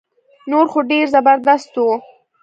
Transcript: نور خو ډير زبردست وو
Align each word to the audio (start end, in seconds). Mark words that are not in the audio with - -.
نور 0.51 0.65
خو 0.71 0.79
ډير 0.89 1.05
زبردست 1.15 1.71
وو 1.75 1.93